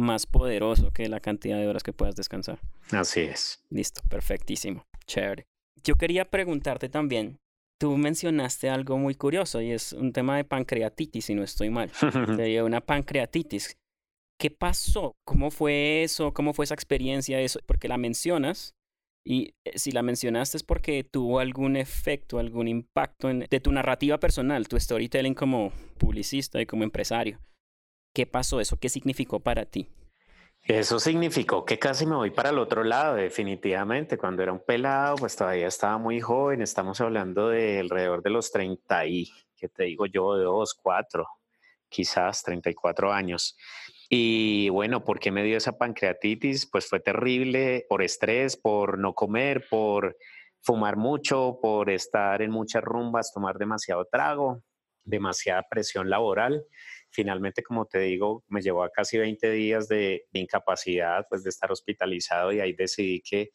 [0.00, 2.58] más poderoso que la cantidad de horas que puedas descansar.
[2.90, 3.62] Así es.
[3.70, 4.84] Listo, perfectísimo.
[5.06, 5.46] Chévere.
[5.82, 7.38] Yo quería preguntarte también,
[7.80, 11.90] tú mencionaste algo muy curioso y es un tema de pancreatitis, si no estoy mal.
[12.36, 13.76] Te dio una pancreatitis.
[14.38, 15.12] ¿Qué pasó?
[15.26, 16.32] ¿Cómo fue eso?
[16.32, 17.40] ¿Cómo fue esa experiencia?
[17.40, 17.60] Eso?
[17.66, 18.74] Porque la mencionas
[19.24, 23.72] y eh, si la mencionaste es porque tuvo algún efecto, algún impacto en, de tu
[23.72, 27.38] narrativa personal, tu storytelling como publicista y como empresario.
[28.12, 28.76] ¿Qué pasó eso?
[28.76, 29.88] ¿Qué significó para ti?
[30.62, 34.18] Eso significó que casi me voy para el otro lado, definitivamente.
[34.18, 36.60] Cuando era un pelado, pues todavía estaba muy joven.
[36.60, 40.36] Estamos hablando de alrededor de los 30 y, ¿qué te digo yo?
[40.36, 41.26] 2, 4,
[41.88, 43.56] quizás 34 años.
[44.08, 46.68] Y bueno, ¿por qué me dio esa pancreatitis?
[46.70, 50.16] Pues fue terrible por estrés, por no comer, por
[50.62, 54.62] fumar mucho, por estar en muchas rumbas, tomar demasiado trago,
[55.04, 56.64] demasiada presión laboral
[57.10, 61.70] finalmente, como te digo, me llevó a casi 20 días de, incapacidad, pues de estar
[61.70, 63.50] hospitalizado y ahí decidí que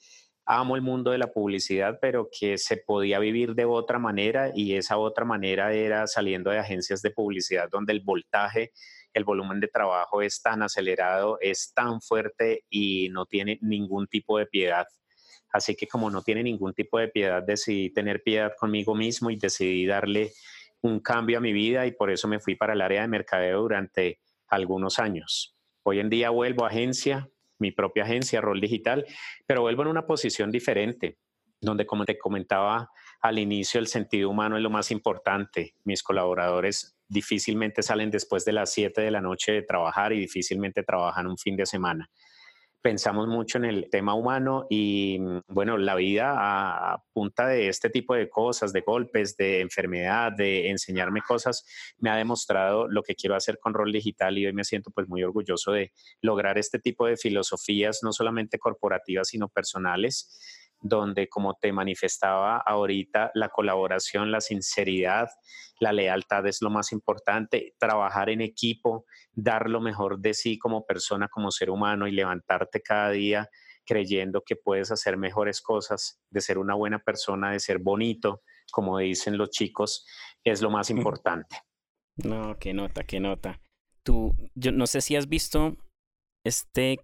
[0.46, 4.76] amo el mundo de la publicidad, pero que se podía vivir de otra manera y
[4.76, 8.72] esa otra manera era saliendo de agencias de publicidad donde el voltaje,
[9.13, 14.38] el volumen de trabajo es tan acelerado, es tan fuerte y no tiene ningún tipo
[14.38, 14.86] de piedad.
[15.52, 19.38] Así que como no tiene ningún tipo de piedad, decidí tener piedad conmigo mismo y
[19.38, 20.34] decidí darle
[20.86, 23.62] un cambio a mi vida y por eso me fui para el área de mercadeo
[23.62, 25.58] durante algunos años.
[25.82, 29.06] Hoy en día vuelvo a agencia, mi propia agencia, Rol Digital,
[29.48, 31.17] pero vuelvo en una posición diferente,
[31.60, 35.74] donde como te comentaba al inicio, el sentido humano es lo más importante.
[35.86, 40.84] Mis colaboradores difícilmente salen después de las 7 de la noche de trabajar y difícilmente
[40.84, 42.10] trabajan un fin de semana
[42.86, 47.89] pensamos mucho en el tema humano y mm, bueno, la vida a punta de este
[47.89, 51.65] tipo de cosas, de golpes, de enfermedad, de enseñarme cosas,
[51.98, 55.08] me ha demostrado lo que quiero hacer con rol digital y hoy me siento pues
[55.08, 61.56] muy orgulloso de lograr este tipo de filosofías, no solamente corporativas, sino personales donde, como
[61.56, 65.30] te manifestaba ahorita, la colaboración, la sinceridad,
[65.80, 70.86] la lealtad es lo más importante, trabajar en equipo, dar lo mejor de sí como
[70.86, 73.50] persona, como ser humano y levantarte cada día
[73.84, 79.00] creyendo que puedes hacer mejores cosas, de ser una buena persona, de ser bonito, como
[79.00, 80.06] dicen los chicos,
[80.43, 81.58] es lo más importante.
[82.17, 83.60] No, qué nota, qué nota.
[84.04, 85.78] Tú, yo no sé si has visto
[86.43, 87.00] este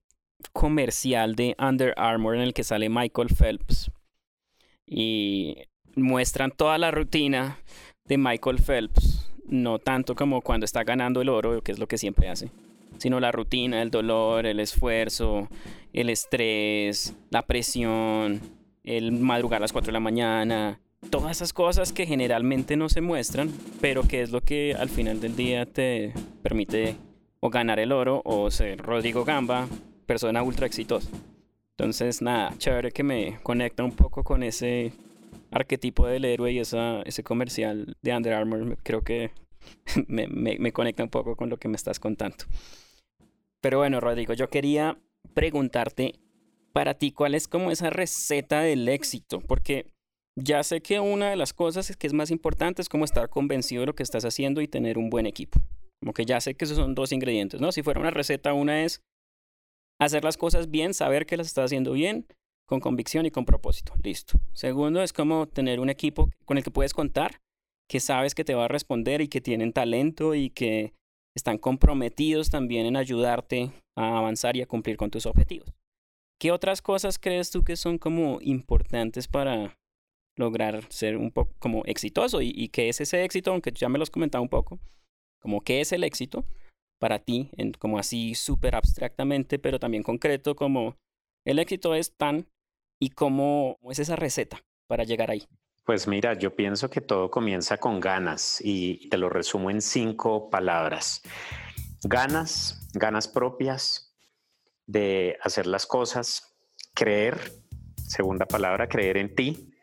[0.54, 3.92] comercial de Under Armour en el que sale Michael Phelps
[4.86, 5.58] y
[5.96, 7.60] muestran toda la rutina
[8.06, 11.98] de Michael Phelps no tanto como cuando está ganando el oro, que es lo que
[11.98, 12.50] siempre hace,
[12.98, 15.50] sino la rutina, el dolor, el esfuerzo,
[15.94, 18.42] el estrés, la presión,
[18.84, 23.02] el madrugar a las 4 de la mañana, todas esas cosas que generalmente no se
[23.02, 23.52] muestran,
[23.82, 26.96] pero que es lo que al final del día te permite
[27.42, 29.68] o ganar el oro o ser Rodrigo Gamba,
[30.12, 31.10] persona ultra exitosa.
[31.78, 34.92] Entonces, nada, chévere que me conecta un poco con ese
[35.52, 38.78] arquetipo del héroe y ese comercial de Under Armour.
[38.84, 39.32] Creo que
[40.10, 42.44] me, me, me conecta un poco con lo que me estás contando.
[43.62, 44.98] Pero bueno, Rodrigo, yo quería
[45.34, 46.16] preguntarte
[46.74, 49.86] para ti cuál es como esa receta del éxito, porque
[50.36, 53.84] ya sé que una de las cosas que es más importante es como estar convencido
[53.84, 55.62] de lo que estás haciendo y tener un buen equipo.
[56.02, 57.72] Como que ya sé que esos son dos ingredientes, ¿no?
[57.72, 59.02] Si fuera una receta, una es
[60.06, 62.26] hacer las cosas bien, saber que las estás haciendo bien,
[62.66, 63.94] con convicción y con propósito.
[64.04, 64.40] Listo.
[64.54, 67.40] Segundo es como tener un equipo con el que puedes contar,
[67.88, 70.94] que sabes que te va a responder y que tienen talento y que
[71.36, 75.70] están comprometidos también en ayudarte a avanzar y a cumplir con tus objetivos.
[76.40, 79.78] ¿Qué otras cosas crees tú que son como importantes para
[80.36, 84.04] lograr ser un poco como exitoso y, qué es ese éxito, aunque ya me lo
[84.04, 84.80] has comentado un poco,
[85.40, 86.44] como qué es el éxito
[87.02, 90.98] para ti, como así súper abstractamente, pero también concreto, como
[91.44, 92.46] el éxito es tan
[93.00, 95.48] y cómo es esa receta para llegar ahí.
[95.84, 100.52] Pues mira, yo pienso que todo comienza con ganas y te lo resumo en cinco
[100.52, 101.24] palabras.
[102.04, 104.16] Ganas, ganas propias
[104.86, 106.56] de hacer las cosas,
[106.94, 107.40] creer,
[107.96, 109.74] segunda palabra, creer en ti,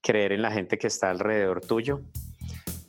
[0.00, 2.02] creer en la gente que está alrededor tuyo.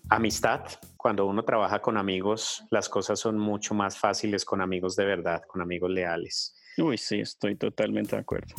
[0.08, 0.66] Amistad,
[1.02, 5.42] cuando uno trabaja con amigos, las cosas son mucho más fáciles con amigos de verdad,
[5.48, 6.56] con amigos leales.
[6.78, 8.54] Uy, sí, estoy totalmente de acuerdo.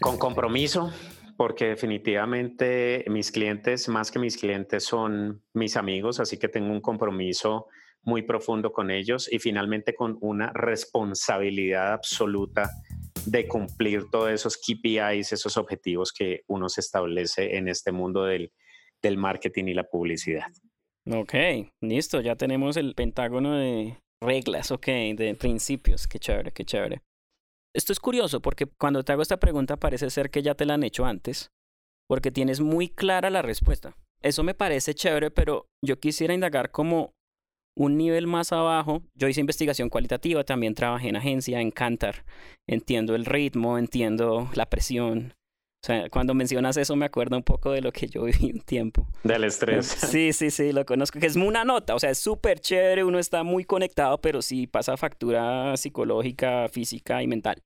[0.00, 0.92] Con compromiso,
[1.36, 6.80] porque definitivamente mis clientes, más que mis clientes, son mis amigos, así que tengo un
[6.80, 7.66] compromiso
[8.04, 12.70] muy profundo con ellos y finalmente con una responsabilidad absoluta
[13.26, 18.52] de cumplir todos esos KPIs, esos objetivos que uno se establece en este mundo del,
[19.02, 20.46] del marketing y la publicidad.
[21.10, 21.34] Ok,
[21.80, 27.00] listo, ya tenemos el pentágono de reglas, ok, de principios, qué chévere, qué chévere.
[27.74, 30.74] Esto es curioso porque cuando te hago esta pregunta parece ser que ya te la
[30.74, 31.50] han hecho antes,
[32.08, 33.96] porque tienes muy clara la respuesta.
[34.20, 37.12] Eso me parece chévere, pero yo quisiera indagar como
[37.74, 42.24] un nivel más abajo, yo hice investigación cualitativa, también trabajé en agencia, en Cantar,
[42.68, 45.32] entiendo el ritmo, entiendo la presión.
[45.82, 48.60] O sea, cuando mencionas eso me acuerdo un poco de lo que yo viví un
[48.60, 49.06] tiempo.
[49.22, 49.86] Del estrés.
[49.86, 53.18] Sí, sí, sí, lo conozco, que es una nota, o sea, es súper chévere, uno
[53.18, 57.62] está muy conectado, pero sí pasa factura psicológica, física y mental.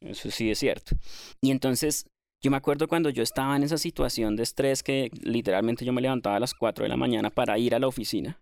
[0.00, 0.96] Eso sí es cierto.
[1.40, 2.06] Y entonces,
[2.42, 6.02] yo me acuerdo cuando yo estaba en esa situación de estrés que literalmente yo me
[6.02, 8.38] levantaba a las 4 de la mañana para ir a la oficina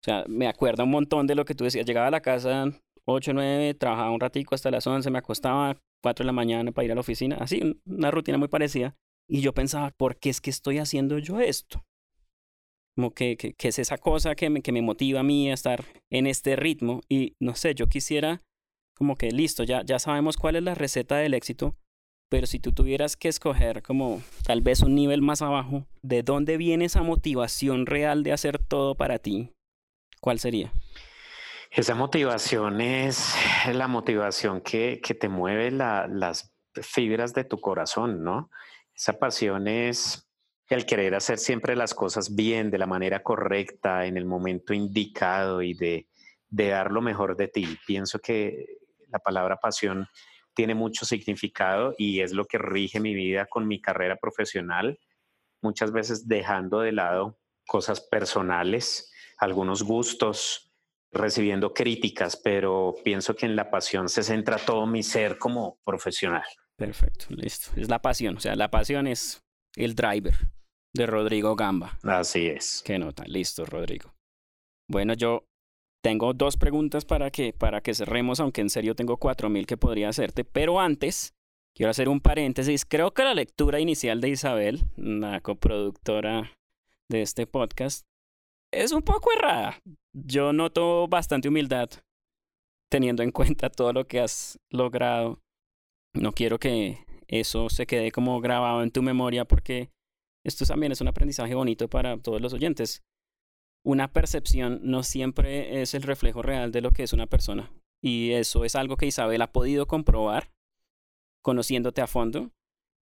[0.00, 1.84] o sea, me acuerdo un montón de lo que tú decías.
[1.84, 2.70] Llegaba a la casa
[3.06, 6.84] 8, 9, trabajaba un ratico hasta las 11, me acostaba 4 de la mañana para
[6.84, 7.36] ir a la oficina.
[7.40, 8.96] Así, una rutina muy parecida.
[9.28, 11.84] Y yo pensaba, ¿por qué es que estoy haciendo yo esto?
[12.96, 15.84] Como que, que, es esa cosa que me, que me motiva a mí a estar
[16.10, 17.00] en este ritmo.
[17.08, 18.42] Y no sé, yo quisiera
[18.96, 21.76] como que listo, ya, ya sabemos cuál es la receta del éxito,
[22.30, 26.56] pero si tú tuvieras que escoger como tal vez un nivel más abajo, ¿de dónde
[26.56, 29.52] viene esa motivación real de hacer todo para ti?
[30.20, 30.72] ¿Cuál sería?
[31.76, 33.36] Esa motivación es
[33.70, 38.50] la motivación que, que te mueve las fibras de tu corazón, ¿no?
[38.94, 40.26] Esa pasión es
[40.70, 45.60] el querer hacer siempre las cosas bien, de la manera correcta, en el momento indicado
[45.60, 46.08] y de,
[46.48, 47.78] de dar lo mejor de ti.
[47.86, 50.08] Pienso que la palabra pasión
[50.54, 54.98] tiene mucho significado y es lo que rige mi vida con mi carrera profesional,
[55.60, 60.66] muchas veces dejando de lado cosas personales algunos gustos,
[61.16, 66.44] recibiendo críticas, pero pienso que en la pasión se centra todo mi ser como profesional.
[66.76, 67.70] Perfecto, listo.
[67.76, 69.42] Es la pasión, o sea, la pasión es
[69.76, 70.34] el driver
[70.94, 71.98] de Rodrigo Gamba.
[72.02, 72.82] Así es.
[72.84, 74.14] Qué nota, listo, Rodrigo.
[74.88, 75.44] Bueno, yo
[76.02, 79.76] tengo dos preguntas para que, para que cerremos, aunque en serio tengo cuatro mil que
[79.76, 81.34] podría hacerte, pero antes
[81.74, 82.84] quiero hacer un paréntesis.
[82.84, 86.52] Creo que la lectura inicial de Isabel, la coproductora
[87.10, 88.06] de este podcast,
[88.76, 89.80] es un poco errada.
[90.12, 91.90] Yo noto bastante humildad
[92.90, 95.40] teniendo en cuenta todo lo que has logrado.
[96.14, 99.90] No quiero que eso se quede como grabado en tu memoria porque
[100.44, 103.02] esto también es un aprendizaje bonito para todos los oyentes.
[103.84, 107.72] Una percepción no siempre es el reflejo real de lo que es una persona.
[108.02, 110.50] Y eso es algo que Isabel ha podido comprobar
[111.42, 112.50] conociéndote a fondo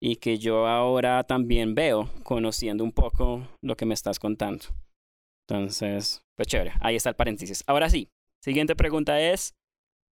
[0.01, 4.65] y que yo ahora también veo conociendo un poco lo que me estás contando.
[5.49, 7.63] Entonces, pues chévere, ahí está el paréntesis.
[7.67, 8.11] Ahora sí,
[8.43, 9.55] siguiente pregunta es,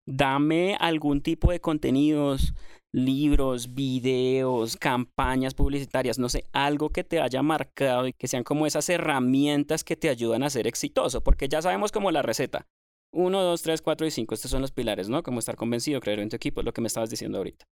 [0.07, 2.55] dame algún tipo de contenidos,
[2.93, 8.66] libros, videos, campañas publicitarias, no sé, algo que te haya marcado y que sean como
[8.66, 12.66] esas herramientas que te ayudan a ser exitoso, porque ya sabemos como la receta.
[13.12, 15.22] Uno, dos, tres, cuatro y cinco, estos son los pilares, ¿no?
[15.22, 17.66] Como estar convencido, creer en tu equipo, es lo que me estabas diciendo ahorita.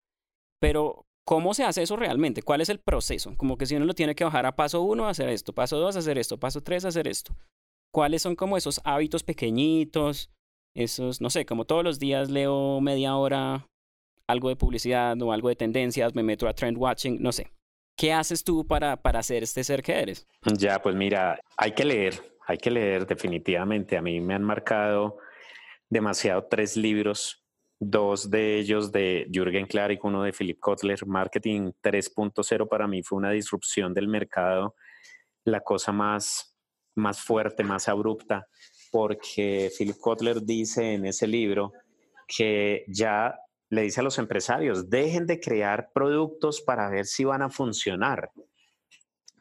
[0.61, 2.41] Pero, ¿cómo se hace eso realmente?
[2.41, 3.35] ¿Cuál es el proceso?
[3.37, 5.97] Como que si uno lo tiene que bajar a paso uno, hacer esto, paso dos,
[5.97, 7.37] hacer esto, paso tres, hacer esto.
[7.93, 10.31] ¿Cuáles son como esos hábitos pequeñitos?
[10.75, 13.67] Esos, no sé, como todos los días leo media hora
[14.29, 17.53] algo de publicidad o algo de tendencias, me meto a trend watching, no sé.
[17.97, 20.27] ¿Qué haces tú para, para ser este ser que eres?
[20.59, 22.15] Ya, pues mira, hay que leer,
[22.47, 23.97] hay que leer definitivamente.
[23.97, 25.19] A mí me han marcado
[25.89, 27.46] demasiado tres libros,
[27.79, 33.19] dos de ellos de Jürgen Klarik, uno de Philip Kotler, Marketing 3.0 para mí fue
[33.19, 34.75] una disrupción del mercado,
[35.45, 36.57] la cosa más,
[36.95, 38.49] más fuerte, más abrupta,
[38.91, 41.73] porque Philip Kotler dice en ese libro
[42.27, 47.43] que ya le dice a los empresarios, dejen de crear productos para ver si van
[47.43, 48.31] a funcionar.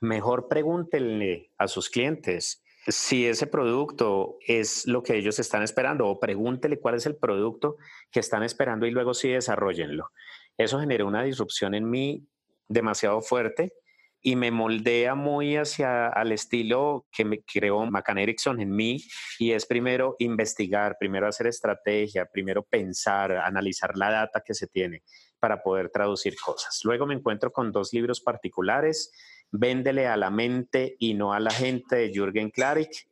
[0.01, 6.19] Mejor pregúntenle a sus clientes si ese producto es lo que ellos están esperando o
[6.19, 7.77] pregúntele cuál es el producto
[8.11, 10.11] que están esperando y luego sí desarrollenlo.
[10.57, 12.27] Eso genera una disrupción en mí
[12.67, 13.73] demasiado fuerte
[14.21, 19.03] y me moldea muy hacia al estilo que me creó McCann Erickson en mí
[19.38, 25.03] y es primero investigar, primero hacer estrategia, primero pensar, analizar la data que se tiene
[25.39, 26.79] para poder traducir cosas.
[26.83, 29.11] Luego me encuentro con dos libros particulares
[29.58, 33.08] Véndele a la mente y no a la gente de Jürgen Klarik,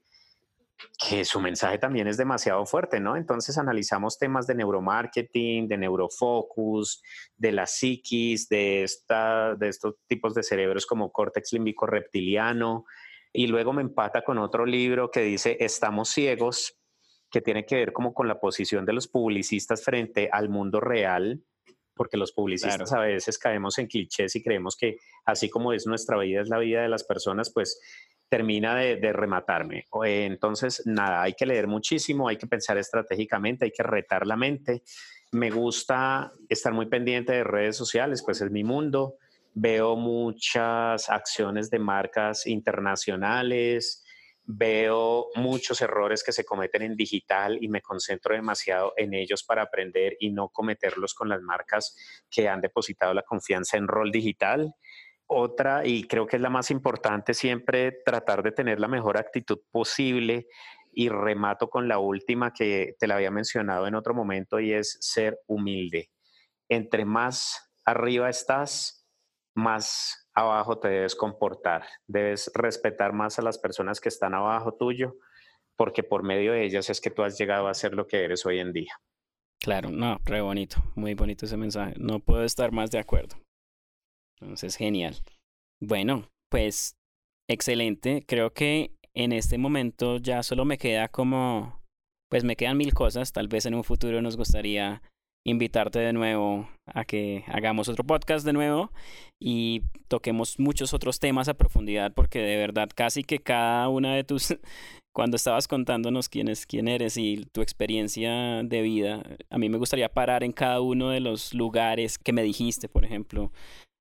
[0.97, 3.15] que su mensaje también es demasiado fuerte, ¿no?
[3.15, 7.01] Entonces analizamos temas de neuromarketing, de neurofocus,
[7.37, 12.85] de la psiquis, de, esta, de estos tipos de cerebros como córtex límbico reptiliano,
[13.31, 16.77] y luego me empata con otro libro que dice Estamos ciegos,
[17.31, 21.41] que tiene que ver como con la posición de los publicistas frente al mundo real
[21.95, 26.17] porque los publicistas a veces caemos en clichés y creemos que así como es nuestra
[26.17, 27.79] vida, es la vida de las personas, pues
[28.29, 29.85] termina de, rematarme.
[30.05, 34.81] Entonces, nada, hay que leer muchísimo, hay que pensar estratégicamente, hay que retar la mente.
[35.31, 39.17] Me gusta estar muy pendiente de redes sociales, pues es mi mundo.
[39.53, 44.02] Veo muchas acciones de marcas internacionales,
[44.45, 49.63] veo muchos errores que se cometen en digital y me concentro demasiado en ellos para
[49.63, 51.95] aprender y no cometerlos con las marcas
[52.29, 54.75] que han depositado la confianza en rol digital.
[55.27, 59.59] Otra, y creo que es la más importante, siempre tratar de tener la mejor actitud
[59.71, 60.47] posible
[60.91, 64.97] y remato con la última que te la había mencionado en otro momento y es
[64.99, 66.11] ser humilde.
[66.69, 69.07] Entre más arriba estás,
[69.55, 75.15] más abajo te debes comportar, debes respetar más a las personas que están abajo tuyo,
[75.75, 78.45] porque por medio de ellas es que tú has llegado a ser lo que eres
[78.45, 78.93] hoy en día.
[79.59, 81.93] Claro, no, re bonito, muy bonito ese mensaje.
[81.97, 83.37] No puedo estar más de acuerdo.
[84.41, 85.15] Entonces, genial.
[85.79, 86.97] Bueno, pues
[87.47, 88.25] excelente.
[88.27, 91.81] Creo que en este momento ya solo me queda como,
[92.29, 93.31] pues me quedan mil cosas.
[93.31, 95.01] Tal vez en un futuro nos gustaría
[95.45, 98.91] invitarte de nuevo a que hagamos otro podcast de nuevo
[99.41, 104.23] y toquemos muchos otros temas a profundidad porque de verdad casi que cada una de
[104.23, 104.55] tus
[105.13, 109.77] cuando estabas contándonos quién es quién eres y tu experiencia de vida a mí me
[109.77, 113.51] gustaría parar en cada uno de los lugares que me dijiste por ejemplo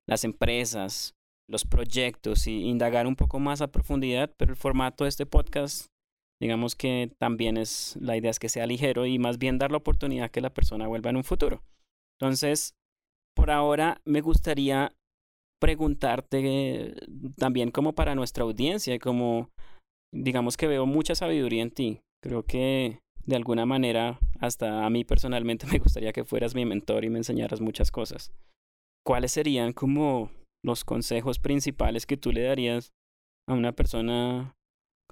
[0.07, 1.13] las empresas
[1.49, 5.87] los proyectos y indagar un poco más a profundidad pero el formato de este podcast
[6.43, 9.77] digamos que también es, la idea es que sea ligero y más bien dar la
[9.77, 11.63] oportunidad que la persona vuelva en un futuro.
[12.19, 12.75] Entonces,
[13.33, 14.91] por ahora me gustaría
[15.61, 16.95] preguntarte
[17.37, 19.51] también como para nuestra audiencia, como
[20.13, 22.01] digamos que veo mucha sabiduría en ti.
[22.21, 27.05] Creo que de alguna manera, hasta a mí personalmente me gustaría que fueras mi mentor
[27.05, 28.33] y me enseñaras muchas cosas.
[29.05, 30.29] ¿Cuáles serían como
[30.61, 32.91] los consejos principales que tú le darías
[33.47, 34.57] a una persona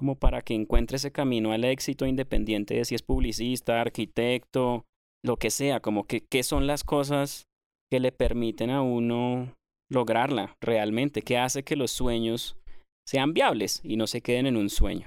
[0.02, 4.84] como para que encuentre ese camino al éxito independiente de si es publicista, arquitecto,
[5.24, 7.45] lo que sea, como que qué son las cosas
[7.88, 9.56] que le permiten a uno
[9.91, 12.58] lograrla realmente, qué hace que los sueños
[13.06, 15.06] sean viables y no se queden en un sueño.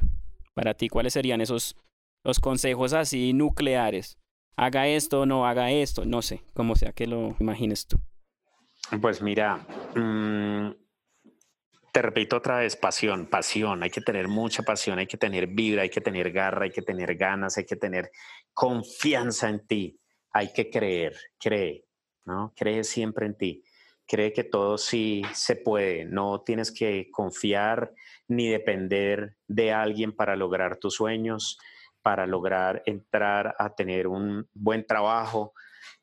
[0.54, 1.74] Para ti, ¿cuáles serían esos
[2.22, 4.16] los consejos así nucleares?
[4.56, 7.98] Haga esto, no haga esto, no sé, como sea que lo imagines tú.
[9.00, 9.66] Pues mira,
[9.96, 10.70] mmm,
[11.94, 15.82] te repito otra vez, pasión, pasión, hay que tener mucha pasión, hay que tener vibra,
[15.82, 18.10] hay que tener garra, hay que tener ganas, hay que tener
[18.52, 20.00] confianza en ti,
[20.32, 21.84] hay que creer, cree,
[22.24, 22.52] ¿no?
[22.56, 23.62] Cree siempre en ti.
[24.08, 27.92] cree que todo sí se puede, no tienes que confiar
[28.26, 31.58] ni depender de alguien para lograr tus sueños,
[32.02, 35.52] para lograr entrar a tener un buen trabajo.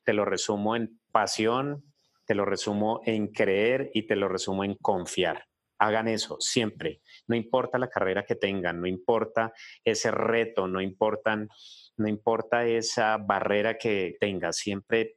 [0.04, 1.84] Te lo resumo en pasión,
[2.24, 5.51] te lo resumo en creer y te lo resumo en confiar.
[5.82, 7.00] Hagan eso siempre.
[7.26, 9.52] No importa la carrera que tengan, no importa
[9.84, 11.48] ese reto, no importan,
[11.96, 15.16] no importa esa barrera que tengas, siempre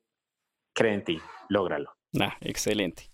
[0.74, 1.92] cree en ti, lógralo.
[2.20, 3.12] Ah, excelente.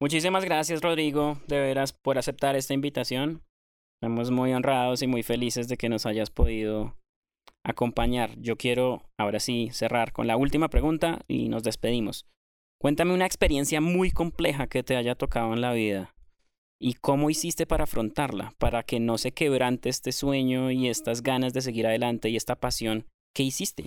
[0.00, 3.44] Muchísimas gracias, Rodrigo, de veras, por aceptar esta invitación.
[4.02, 6.98] Estamos muy honrados y muy felices de que nos hayas podido
[7.64, 8.36] acompañar.
[8.38, 12.26] Yo quiero ahora sí cerrar con la última pregunta y nos despedimos.
[12.80, 16.15] Cuéntame una experiencia muy compleja que te haya tocado en la vida
[16.78, 21.52] y cómo hiciste para afrontarla, para que no se quebrante este sueño y estas ganas
[21.52, 23.06] de seguir adelante y esta pasión.
[23.32, 23.84] ¿Qué hiciste?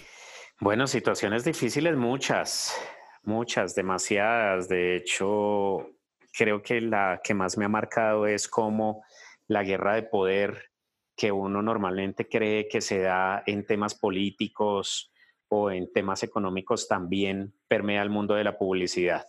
[0.59, 2.75] Bueno, situaciones difíciles muchas,
[3.23, 4.67] muchas, demasiadas.
[4.67, 5.89] De hecho,
[6.33, 9.03] creo que la que más me ha marcado es cómo
[9.47, 10.69] la guerra de poder
[11.15, 15.11] que uno normalmente cree que se da en temas políticos
[15.49, 19.25] o en temas económicos también permea el mundo de la publicidad.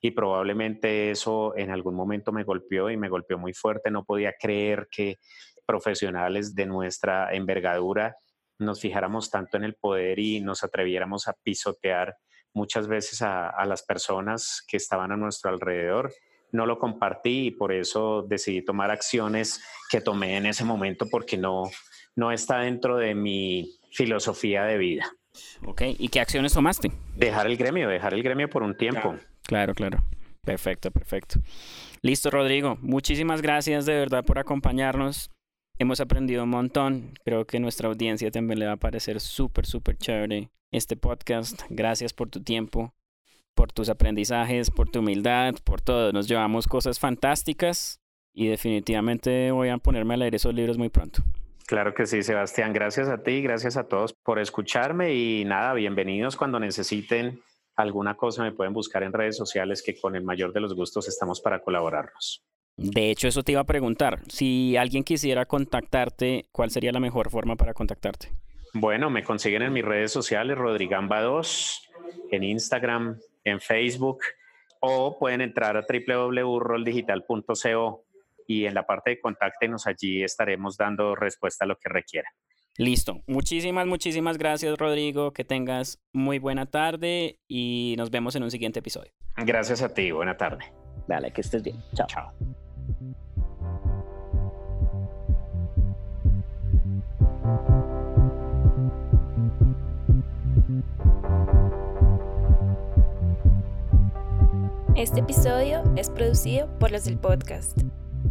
[0.00, 3.90] Y probablemente eso en algún momento me golpeó y me golpeó muy fuerte.
[3.90, 5.16] No podía creer que
[5.66, 8.16] profesionales de nuestra envergadura
[8.58, 12.16] nos fijáramos tanto en el poder y nos atreviéramos a pisotear
[12.52, 16.12] muchas veces a, a las personas que estaban a nuestro alrededor
[16.54, 21.36] no lo compartí y por eso decidí tomar acciones que tomé en ese momento porque
[21.36, 21.64] no,
[22.14, 25.10] no está dentro de mi filosofía de vida.
[25.66, 26.92] Ok, ¿y qué acciones tomaste?
[27.16, 29.10] Dejar el gremio, dejar el gremio por un tiempo.
[29.10, 29.74] Claro, claro.
[30.42, 31.40] Perfecto, perfecto.
[32.02, 32.76] Listo, Rodrigo.
[32.80, 35.30] Muchísimas gracias de verdad por acompañarnos.
[35.78, 37.18] Hemos aprendido un montón.
[37.24, 41.62] Creo que nuestra audiencia también le va a parecer súper, súper chévere este podcast.
[41.70, 42.92] Gracias por tu tiempo
[43.54, 46.12] por tus aprendizajes, por tu humildad, por todo.
[46.12, 48.00] Nos llevamos cosas fantásticas
[48.32, 51.22] y definitivamente voy a ponerme a leer esos libros muy pronto.
[51.66, 52.72] Claro que sí, Sebastián.
[52.72, 57.40] Gracias a ti, gracias a todos por escucharme y nada, bienvenidos cuando necesiten
[57.76, 61.08] alguna cosa me pueden buscar en redes sociales que con el mayor de los gustos
[61.08, 62.44] estamos para colaborarnos.
[62.76, 64.20] De hecho, eso te iba a preguntar.
[64.28, 68.32] Si alguien quisiera contactarte, ¿cuál sería la mejor forma para contactarte?
[68.72, 71.82] Bueno, me consiguen en mis redes sociales, Rodrigamba2,
[72.32, 74.18] en Instagram, en Facebook
[74.80, 78.04] o pueden entrar a www.roldigital.co
[78.46, 82.28] y en la parte de contáctenos allí estaremos dando respuesta a lo que requiera.
[82.76, 83.22] Listo.
[83.26, 85.32] Muchísimas, muchísimas gracias, Rodrigo.
[85.32, 89.12] Que tengas muy buena tarde y nos vemos en un siguiente episodio.
[89.36, 90.10] Gracias a ti.
[90.10, 90.64] Buena tarde.
[91.06, 91.76] Dale, que estés bien.
[91.94, 92.06] Chao.
[92.08, 92.32] Chao.
[104.96, 107.78] Este episodio es producido por los del podcast,